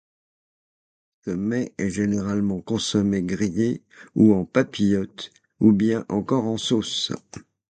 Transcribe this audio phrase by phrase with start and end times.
[1.23, 3.83] Ce mets est généralement consommé grillé,
[4.15, 7.11] ou en papillote ou bien encore en sauce.